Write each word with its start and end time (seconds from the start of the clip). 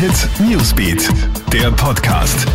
Hit 0.00 0.30
Newsbeat, 0.48 1.10
der 1.52 1.70
Podcast. 1.72 2.46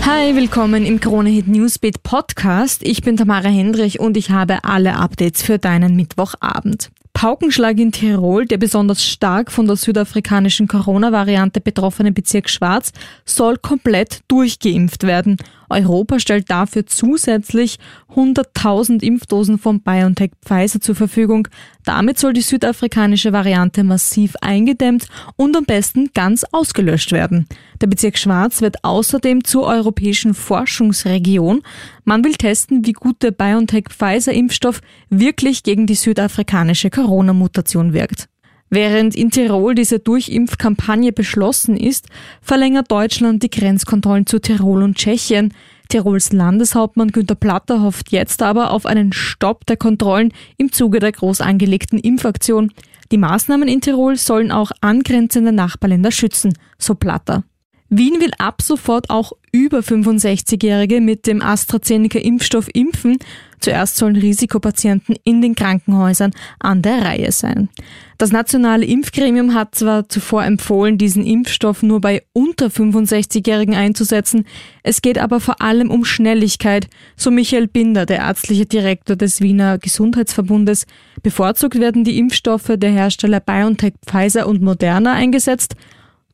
Hi, 0.00 0.34
willkommen 0.34 0.86
im 0.86 0.98
Krone 0.98 1.28
Hit 1.28 1.46
Newsbeat 1.46 2.02
Podcast. 2.02 2.82
Ich 2.82 3.02
bin 3.02 3.18
Tamara 3.18 3.50
Hendrich 3.50 4.00
und 4.00 4.16
ich 4.16 4.30
habe 4.30 4.64
alle 4.64 4.96
Updates 4.96 5.42
für 5.42 5.58
deinen 5.58 5.94
Mittwochabend. 5.94 6.90
Paukenschlag 7.12 7.76
in 7.76 7.92
Tirol, 7.92 8.46
der 8.46 8.56
besonders 8.56 9.04
stark 9.04 9.52
von 9.52 9.66
der 9.66 9.76
südafrikanischen 9.76 10.68
Corona-Variante 10.68 11.60
betroffene 11.60 12.12
Bezirk 12.12 12.48
Schwarz, 12.48 12.92
soll 13.26 13.58
komplett 13.58 14.20
durchgeimpft 14.28 15.02
werden. 15.02 15.36
Europa 15.70 16.18
stellt 16.18 16.50
dafür 16.50 16.86
zusätzlich 16.86 17.78
100.000 18.14 19.02
Impfdosen 19.02 19.58
von 19.58 19.80
BioNTech 19.80 20.32
Pfizer 20.44 20.80
zur 20.80 20.94
Verfügung. 20.94 21.48
Damit 21.84 22.18
soll 22.18 22.32
die 22.32 22.40
südafrikanische 22.40 23.32
Variante 23.32 23.84
massiv 23.84 24.34
eingedämmt 24.40 25.06
und 25.36 25.56
am 25.56 25.64
besten 25.64 26.10
ganz 26.14 26.44
ausgelöscht 26.52 27.12
werden. 27.12 27.46
Der 27.80 27.86
Bezirk 27.86 28.18
Schwarz 28.18 28.60
wird 28.60 28.84
außerdem 28.84 29.44
zur 29.44 29.66
europäischen 29.66 30.34
Forschungsregion. 30.34 31.62
Man 32.04 32.24
will 32.24 32.34
testen, 32.34 32.84
wie 32.84 32.92
gut 32.92 33.22
der 33.22 33.30
BioNTech 33.30 33.86
Pfizer 33.90 34.32
Impfstoff 34.32 34.80
wirklich 35.10 35.62
gegen 35.62 35.86
die 35.86 35.94
südafrikanische 35.94 36.90
Corona-Mutation 36.90 37.92
wirkt. 37.92 38.28
Während 38.70 39.14
in 39.14 39.30
Tirol 39.30 39.74
diese 39.74 39.98
Durchimpfkampagne 39.98 41.12
beschlossen 41.12 41.76
ist, 41.76 42.06
verlängert 42.42 42.90
Deutschland 42.90 43.42
die 43.42 43.50
Grenzkontrollen 43.50 44.26
zu 44.26 44.40
Tirol 44.40 44.82
und 44.82 44.96
Tschechien. 44.96 45.54
Tirols 45.88 46.32
Landeshauptmann 46.32 47.08
Günter 47.08 47.34
Platter 47.34 47.82
hofft 47.82 48.12
jetzt 48.12 48.42
aber 48.42 48.72
auf 48.72 48.84
einen 48.84 49.14
Stopp 49.14 49.64
der 49.66 49.78
Kontrollen 49.78 50.34
im 50.58 50.70
Zuge 50.70 50.98
der 50.98 51.12
groß 51.12 51.40
angelegten 51.40 51.98
Impfaktion. 51.98 52.72
Die 53.10 53.16
Maßnahmen 53.16 53.68
in 53.68 53.80
Tirol 53.80 54.16
sollen 54.16 54.52
auch 54.52 54.70
angrenzende 54.82 55.52
Nachbarländer 55.52 56.12
schützen, 56.12 56.52
so 56.76 56.94
Platter. 56.94 57.44
Wien 57.90 58.20
will 58.20 58.32
ab 58.38 58.60
sofort 58.60 59.08
auch 59.08 59.32
über 59.50 59.78
65-Jährige 59.78 61.00
mit 61.00 61.26
dem 61.26 61.40
AstraZeneca-Impfstoff 61.40 62.68
impfen. 62.74 63.16
Zuerst 63.60 63.96
sollen 63.96 64.16
Risikopatienten 64.16 65.16
in 65.24 65.40
den 65.40 65.54
Krankenhäusern 65.54 66.32
an 66.60 66.82
der 66.82 67.02
Reihe 67.02 67.32
sein. 67.32 67.70
Das 68.18 68.30
nationale 68.30 68.84
Impfgremium 68.84 69.54
hat 69.54 69.74
zwar 69.74 70.08
zuvor 70.08 70.44
empfohlen, 70.44 70.98
diesen 70.98 71.24
Impfstoff 71.24 71.82
nur 71.82 72.00
bei 72.00 72.22
unter 72.32 72.66
65-Jährigen 72.66 73.74
einzusetzen, 73.74 74.44
es 74.82 75.02
geht 75.02 75.18
aber 75.18 75.40
vor 75.40 75.60
allem 75.60 75.90
um 75.90 76.04
Schnelligkeit, 76.04 76.88
so 77.16 77.30
Michael 77.30 77.68
Binder, 77.68 78.06
der 78.06 78.18
ärztliche 78.18 78.66
Direktor 78.66 79.16
des 79.16 79.40
Wiener 79.40 79.78
Gesundheitsverbundes. 79.78 80.86
Bevorzugt 81.22 81.80
werden 81.80 82.04
die 82.04 82.18
Impfstoffe 82.18 82.72
der 82.76 82.90
Hersteller 82.90 83.40
BioNTech, 83.40 83.94
Pfizer 84.06 84.46
und 84.46 84.62
Moderna 84.62 85.14
eingesetzt– 85.14 85.74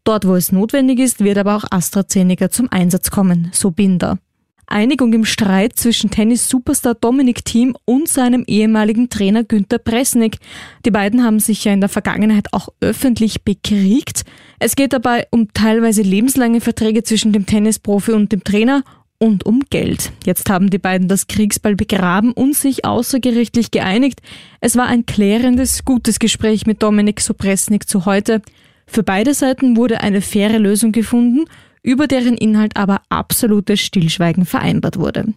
Dort, 0.05 0.27
wo 0.27 0.35
es 0.35 0.53
notwendig 0.53 0.99
ist, 0.99 1.25
wird 1.25 1.39
aber 1.39 1.57
auch 1.57 1.65
AstraZeneca 1.71 2.51
zum 2.51 2.71
Einsatz 2.71 3.11
kommen, 3.11 3.51
so 3.53 3.71
Binder. 3.71 4.19
Einigung 4.67 5.13
im 5.13 5.25
Streit 5.25 5.79
zwischen 5.79 6.11
Tennis-Superstar 6.11 6.95
Dominik 6.95 7.45
Thiem 7.45 7.77
und 7.85 8.09
seinem 8.09 8.45
ehemaligen 8.47 9.11
Trainer 9.11 9.45
Günter 9.45 9.79
Presnik. 9.79 10.39
Die 10.85 10.91
beiden 10.91 11.23
haben 11.23 11.39
sich 11.39 11.65
ja 11.65 11.73
in 11.73 11.81
der 11.81 11.89
Vergangenheit 11.89 12.53
auch 12.53 12.69
öffentlich 12.81 13.43
bekriegt. 13.43 14.25
Es 14.59 14.77
geht 14.77 14.93
dabei 14.93 15.27
um 15.31 15.53
teilweise 15.53 16.03
lebenslange 16.03 16.61
Verträge 16.61 17.03
zwischen 17.03 17.33
dem 17.33 17.47
Tennisprofi 17.47 18.13
und 18.13 18.33
dem 18.33 18.45
Trainer 18.45 18.85
und 19.19 19.47
um 19.47 19.61
Geld. 19.71 20.13
Jetzt 20.25 20.51
haben 20.51 20.71
die 20.71 20.79
beiden 20.79 21.09
das 21.09 21.29
Kriegsball 21.29 21.77
begraben 21.77 22.33
und 22.33 22.55
sich 22.55 22.85
außergerichtlich 22.85 23.71
geeinigt. 23.71 24.21
Es 24.61 24.77
war 24.77 24.87
ein 24.87 25.07
klärendes, 25.07 25.85
gutes 25.85 26.19
Gespräch 26.19 26.67
mit 26.67 26.83
Dominik 26.83 27.21
Sopresnik 27.21 27.89
zu 27.89 28.07
heute. 28.07 28.43
Für 28.87 29.03
beide 29.03 29.35
Seiten 29.35 29.77
wurde 29.77 30.01
eine 30.01 30.21
faire 30.21 30.59
Lösung 30.59 30.93
gefunden, 30.93 31.45
über 31.83 32.07
deren 32.07 32.37
Inhalt 32.37 32.77
aber 32.77 33.03
absolutes 33.09 33.81
Stillschweigen 33.81 34.47
vereinbart 34.47 34.99
wurde. 34.99 35.35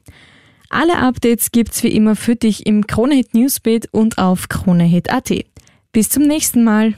Alle 0.70 0.98
Updates 0.98 1.52
gibt's 1.52 1.84
wie 1.84 1.90
immer 1.94 2.16
für 2.16 2.36
dich 2.36 2.66
im 2.66 2.88
Kronehit 2.88 3.34
Newsbeat 3.34 3.88
und 3.92 4.18
auf 4.18 4.50
kronehit.at. 4.50 5.32
Bis 5.92 6.10
zum 6.10 6.24
nächsten 6.24 6.64
Mal. 6.64 6.96